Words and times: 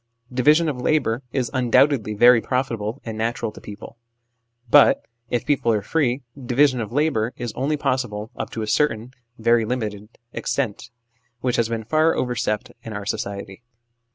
Division 0.33 0.67
of 0.67 0.81
labour 0.81 1.21
is 1.31 1.51
undoubtedly 1.53 2.15
very 2.15 2.41
profitable 2.41 2.99
and 3.05 3.15
natural 3.15 3.51
to 3.51 3.61
people; 3.61 3.97
but, 4.67 5.05
if 5.29 5.45
people 5.45 5.71
are 5.71 5.83
free, 5.83 6.23
division 6.43 6.81
of 6.81 6.91
labour 6.91 7.33
is 7.37 7.53
only 7.53 7.77
possible 7.77 8.31
up 8.35 8.49
to 8.49 8.63
a 8.63 8.67
certain, 8.67 9.11
very 9.37 9.63
limited, 9.63 10.09
extent, 10.33 10.89
which 11.41 11.57
has 11.57 11.69
been 11.69 11.83
far 11.83 12.15
overstepped 12.15 12.71
in 12.81 12.93
our 12.93 13.05
society. 13.05 13.61